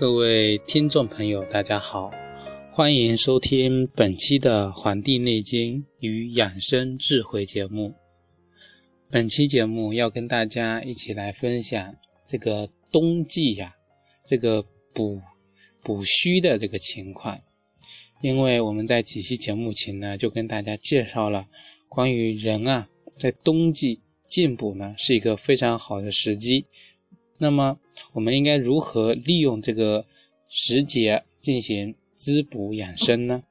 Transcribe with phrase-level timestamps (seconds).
[0.00, 2.10] 各位听众朋友，大家好，
[2.72, 7.92] 欢迎收听本期的《黄帝内经与养生智慧》节目。
[9.10, 13.74] 本期节目要跟大家一起来分享这个冬季呀，
[14.24, 14.64] 这个
[14.94, 15.20] 补
[15.82, 17.38] 补虚的这个情况。
[18.22, 21.46] 因为我们在几期节目前呢，就跟大家介绍了
[21.90, 26.64] 关于人啊，在冬季进补呢是一个非常好的时机。
[27.36, 27.78] 那么，
[28.12, 30.06] 我们应该如何利用这个
[30.48, 33.42] 时节进行滋补养生呢？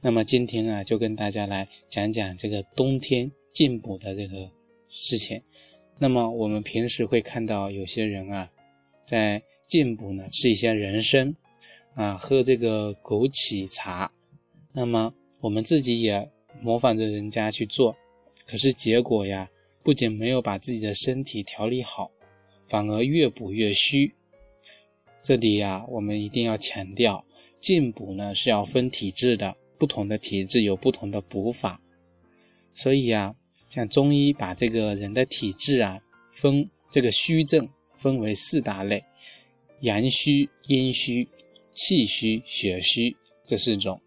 [0.00, 4.50] 那么今天啊，就跟大家来讲讲这个冬天进补的这个
[4.88, 5.42] 事情。
[5.98, 8.50] 那么我们平时会看到有些人啊，
[9.04, 11.36] 在进补呢，吃一些人参
[11.94, 14.10] 啊，喝这个枸杞茶。
[14.72, 16.30] 那么我们自己也
[16.62, 17.94] 模仿着人家去做，
[18.46, 19.50] 可是结果呀，
[19.82, 22.10] 不仅没有把自己的身体调理好。
[22.70, 24.14] 反而越补越虚。
[25.20, 27.26] 这里呀，我们一定要强调，
[27.60, 31.82] 进补呢是要分体质的，不同的体质有不同的补法。
[32.72, 33.34] 所以啊，
[33.68, 39.04] 像中医把这个人的体质啊分这个虚症分为四大类：
[39.80, 41.26] 阳虚、阴虚、
[41.74, 44.00] 气虚、血虚这四种。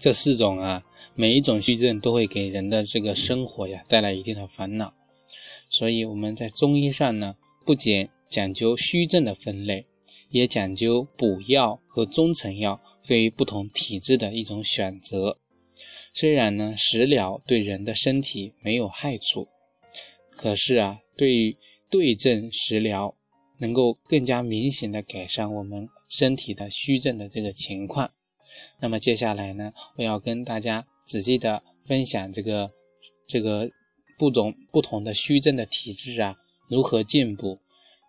[0.00, 0.82] 这四种啊，
[1.14, 4.94] 每一种虚症都会给人的这个生活呀带来一定的烦恼。
[5.76, 7.34] 所以我们在中医上呢，
[7.66, 9.84] 不仅讲究虚症的分类，
[10.30, 15.36] 也讲究补药和中成药对于不同体质的一种选择。
[16.12, 19.48] 虽然呢，食疗对人的身体没有害处，
[20.30, 21.56] 可是啊，对于
[21.90, 23.16] 对症食疗，
[23.58, 28.12] 能够更加明显的改善我们身体的虚症的这个情况。
[28.80, 32.70] 那么接下来呢，我要跟大家仔细的分享这个
[33.26, 33.68] 这个。
[34.18, 36.36] 不同不同的虚症的体质啊，
[36.68, 37.58] 如何进补？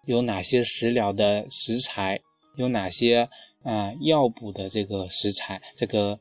[0.06, 2.22] 有哪些食疗的食材？
[2.58, 3.30] 有哪些
[3.64, 5.62] 啊药补的这个食材？
[5.76, 6.20] 这个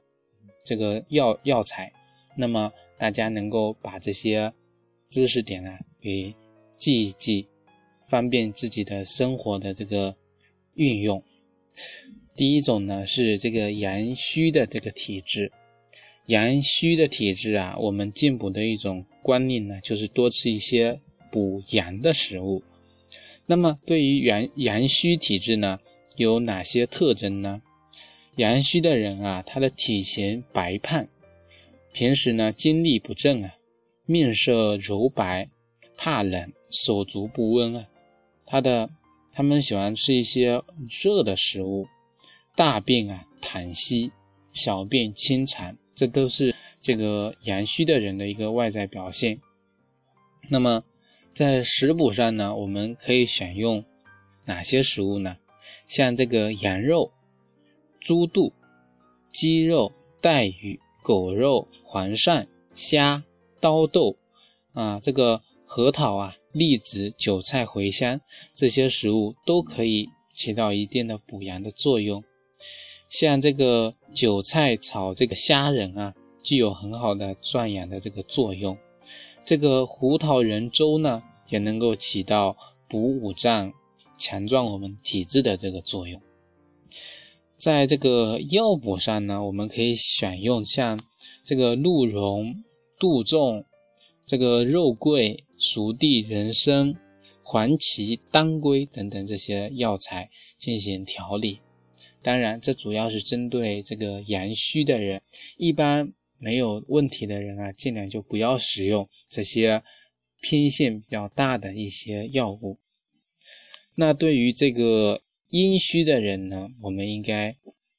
[0.65, 1.93] 这个药药材？
[2.37, 4.53] 那么大家能够把这些
[5.09, 6.35] 知识点啊给
[6.77, 7.49] 记一记，
[8.09, 10.17] 方便自己的生活的这个
[10.75, 11.23] 运用。
[12.35, 15.53] 第一种呢是这个阳虚的这个体质。
[16.27, 22.63] 阳虚的体质啊，我们进补的一种观念呢，就是多吃一些补阳的食物。
[23.47, 25.79] 那么对于阳阳虚体质呢，
[26.17, 27.61] 有哪些特征呢？
[28.37, 31.07] 阳虚的人啊，他的体型白胖，
[31.93, 33.55] 平时呢精力不振啊，
[34.07, 35.51] 面色柔白，
[35.97, 37.87] 怕冷，手足不温啊。
[38.47, 38.89] 他的
[39.31, 40.63] 他们喜欢吃一些
[41.03, 41.87] 热的食物，
[42.57, 44.11] 大便啊溏稀，
[44.53, 45.77] 小便清长。
[45.95, 49.41] 这都是这个阳虚的人的一个外在表现。
[50.51, 50.85] 那么，
[51.33, 53.85] 在食补上呢，我们可以选用
[54.45, 55.39] 哪些食物呢？
[55.87, 57.13] 像这个羊肉、
[58.01, 58.53] 猪肚、
[59.33, 63.25] 鸡肉、带鱼、狗肉、黄鳝、虾、
[63.61, 64.17] 刀豆
[64.75, 68.21] 啊，这个核桃啊、栗子、韭菜、茴香
[68.53, 72.23] 这些食物都可以起到一定的补阳的作用。
[73.09, 78.77] 像这个韭菜炒这个虾仁啊，具有很好的壮阳的这个作用。
[79.45, 82.57] 这个胡桃仁粥呢，也能够起到
[82.89, 83.73] 补五脏、
[84.17, 86.21] 强壮我们体质的这个作用。
[87.57, 90.99] 在这个药补上呢，我们可以选用像
[91.45, 92.65] 这个鹿茸、
[92.99, 93.65] 杜仲、
[94.27, 96.95] 这个肉桂、熟地、人参、
[97.43, 101.61] 黄芪、当归等等这些药材进行调理。
[102.25, 105.21] 当然，这主要是针对这个阳虚的人，
[105.59, 109.83] 一般没有问题的人啊，尽量就不要使用这些
[110.41, 112.79] 偏性比较大的一些药物。
[113.95, 117.55] 那对于这个阴虚的人呢，我们应该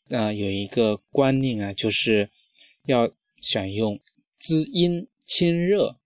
[0.09, 2.31] 啊有一个观念啊，就是
[2.87, 3.99] 要选用
[4.39, 5.99] 滋阴清热、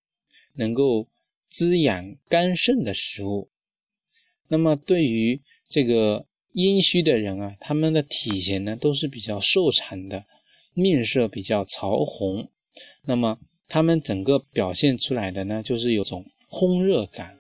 [0.56, 1.08] 能够
[1.48, 3.50] 滋养肝肾的食物。
[4.50, 6.26] 那么对于这个。
[6.62, 10.26] 阴虚的人啊，他们的体型呢都是比较瘦长的，
[10.74, 12.50] 面色比较潮红，
[13.06, 17.38] 那么他们整个表现出来的呢就是有种烘热感。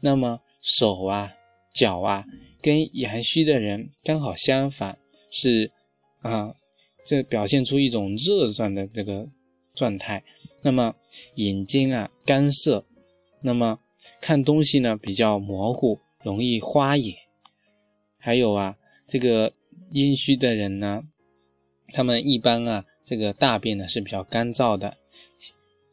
[0.00, 1.34] 那么手啊、
[1.74, 2.24] 脚啊，
[2.62, 4.98] 跟阳虚的人刚好相反，
[5.30, 5.70] 是
[6.20, 6.54] 啊，
[7.04, 9.28] 这表现出一种热状的这个
[9.74, 10.22] 状态。
[10.62, 10.94] 那么
[11.34, 12.84] 眼睛啊干涩，
[13.42, 13.78] 那么
[14.20, 17.27] 看东西呢比较模糊，容易花眼。
[18.18, 18.76] 还有啊，
[19.06, 19.52] 这个
[19.92, 21.02] 阴虚的人呢，
[21.92, 24.96] 他们一般啊，这个大便呢是比较干燥的，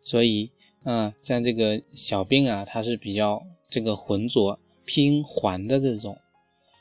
[0.04, 0.52] 所以
[0.84, 6.18] 啊，像这个小便啊，它是比较这个浑浊偏黄的这种，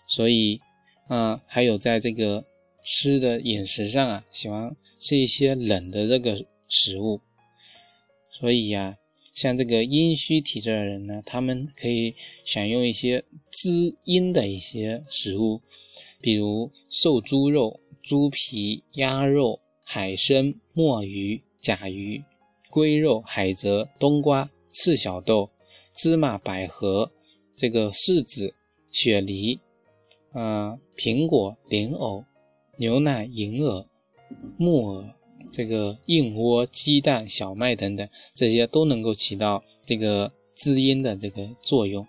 [0.08, 0.60] 所以
[1.08, 2.44] 啊，还有在这个
[2.82, 7.20] 吃的饮食上啊，喜欢吃一些冷的这个食物。
[8.30, 8.96] 所以呀，
[9.34, 12.14] 像这个阴虚体质的人呢，他们可以
[12.44, 15.60] 选用一些滋阴的一些食物，
[16.20, 22.22] 比如瘦猪肉、猪皮、鸭肉、海参、墨鱼、甲鱼、
[22.70, 25.50] 龟肉、海蜇、冬瓜、赤小豆、
[25.92, 27.10] 芝麻、百合、
[27.56, 28.54] 这个柿子、
[28.92, 29.58] 雪梨、
[30.30, 32.24] 啊苹果、莲藕、
[32.78, 33.84] 牛奶、银耳、
[34.56, 35.14] 木耳。
[35.54, 42.04] 这个燕窝、鸡蛋、小麦等等，这些都能够起到这个滋阴的这个作用。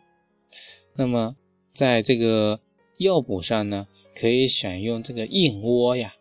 [0.95, 1.35] 那么，
[1.71, 2.59] 在这个
[2.97, 6.15] 药补上呢，可以选用这个燕窝呀、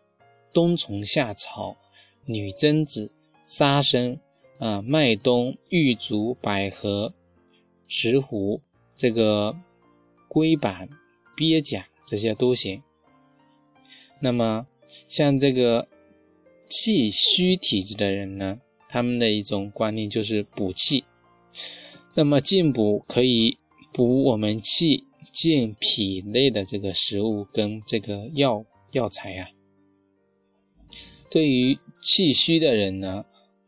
[0.53, 1.77] 冬虫夏草、
[2.25, 3.11] 女贞子、
[3.43, 4.19] 沙参
[4.59, 7.11] 啊、麦冬、玉竹、百合、
[7.87, 8.61] 石斛、
[8.95, 9.57] 这个
[10.27, 10.87] 龟板、
[11.35, 12.83] 鳖甲这些都行。
[14.19, 14.67] 那么，
[15.07, 15.87] 像这个。
[16.69, 18.59] 气虚体质的人呢，
[18.89, 21.03] 他们的一种观念就是补气。
[22.13, 23.57] 那么进补可以
[23.93, 29.49] 补我们气健脾内的这个食物跟这个药药材呀。
[31.29, 33.25] 对于气虚的人呢，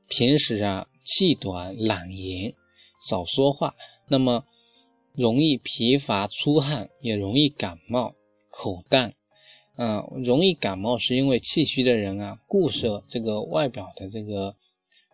[0.08, 2.54] 平时啊气短懒言，
[3.02, 3.76] 少说话，
[4.08, 4.46] 那么
[5.14, 8.16] 容易疲乏出汗，也容易感冒，
[8.50, 9.14] 口淡。
[9.78, 14.56] 啊，容易感冒是因为气虚的人啊，固摄这个外表的这个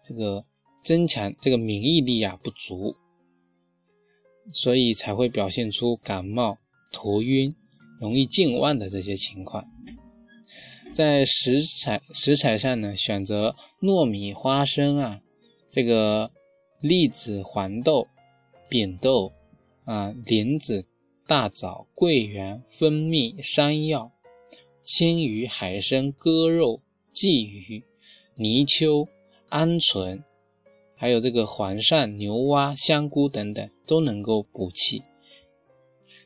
[0.03, 0.45] 这个
[0.81, 2.95] 增强这个免疫力啊不足，
[4.53, 6.57] 所以才会表现出感冒、
[6.93, 7.53] 头晕、
[7.99, 9.65] 容易健忘的这些情况。
[10.93, 15.21] 在食材食材上呢，选择糯米、花生啊，
[15.69, 16.31] 这个
[16.79, 18.07] 栗子、黄豆、
[18.69, 19.33] 扁豆
[19.83, 20.85] 啊、莲子、
[21.27, 24.12] 大枣、桂圆、蜂蜜、山药。
[24.83, 26.81] 青鱼、海参、鸽肉、
[27.13, 27.83] 鲫鱼、
[28.35, 29.07] 泥鳅、
[29.49, 30.21] 鹌鹑，
[30.95, 35.01] 还有这个黄鳝、牛蛙、香菇等等，都能够补气。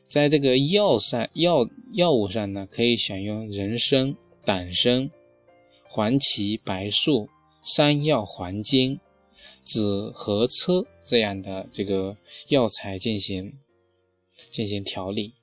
[0.08, 5.08] 在这个药上药药物上呢，可以选用人参、党参、
[5.88, 7.28] 黄芪、白术、
[7.62, 8.98] 山药、黄精、
[9.62, 12.16] 紫河车这样的这个
[12.48, 13.52] 药材进行
[14.50, 15.34] 进行调理。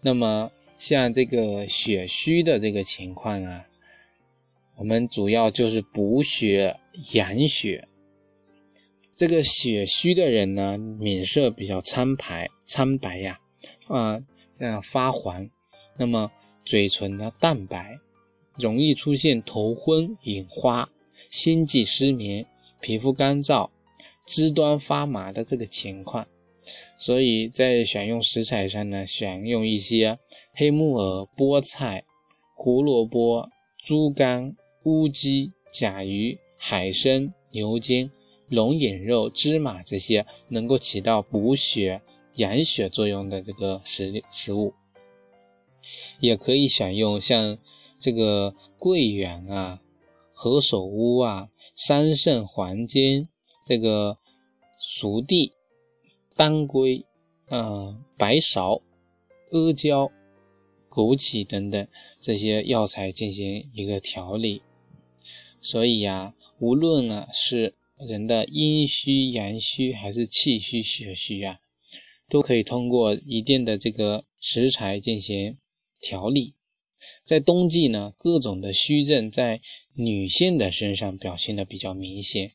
[0.00, 0.50] 那么。
[0.82, 3.68] 像这个血虚的这个情况啊，
[4.74, 6.76] 我们主要就是补血
[7.12, 7.86] 养血。
[9.14, 13.38] 这个血虚的人呢，脸色比较苍白，苍白呀，
[13.86, 14.20] 啊，
[14.52, 15.48] 这样发黄，
[15.96, 16.32] 那么
[16.64, 18.00] 嘴唇呢淡白，
[18.58, 20.90] 容易出现头昏眼花、
[21.30, 22.44] 心悸失眠、
[22.80, 23.70] 皮肤干燥、
[24.26, 26.26] 肢端发麻的这个情况。
[26.98, 30.18] 所以在选用食材上呢，选用一些
[30.54, 32.04] 黑木耳、菠菜、
[32.54, 33.48] 胡萝卜、
[33.78, 38.10] 猪肝、乌鸡、甲鱼、海参、牛筋、
[38.48, 42.00] 龙眼肉、芝麻这些能够起到补血
[42.36, 44.72] 养血作用的这个食食物，
[46.20, 47.58] 也可以选用像
[47.98, 49.80] 这个桂圆啊、
[50.32, 53.28] 何首乌啊、桑葚、黄精、
[53.66, 54.18] 这个
[54.78, 55.52] 熟地。
[56.34, 57.04] 当归、
[57.48, 58.82] 啊白芍、
[59.50, 60.10] 阿胶、
[60.90, 61.86] 枸杞等等
[62.20, 64.62] 这些药材进行一个调理，
[65.60, 71.60] 所以呀，无论啊是人的阴虚、阳虚还是气虚、血虚啊，
[72.28, 75.58] 都可以通过一定的这个食材进行
[76.00, 76.54] 调理。
[77.24, 79.60] 在冬季呢，各种的虚症在
[79.94, 82.52] 女性的身上表现的比较明显。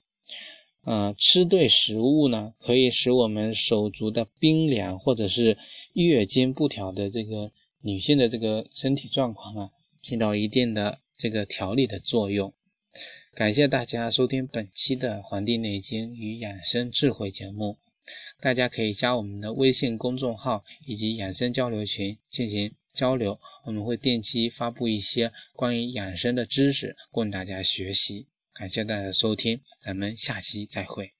[0.87, 5.57] 啊，吃对食物呢，可以使我们手足的冰凉，或者是
[5.91, 7.51] 月经不调的这个
[7.81, 9.69] 女性的这个身体状况啊，
[10.01, 12.53] 起到一定的这个调理的作用。
[13.35, 17.77] 感谢大家收听本期的《黄帝内经与养生智慧》节目，
[18.39, 28.27] 大家可以加我们的微信公众号以及养生交流群进行交流，我们会定期发布一些关于养生的知识供大家学习。
[28.57, 31.16] 感谢大家的收听，咱们下期再会。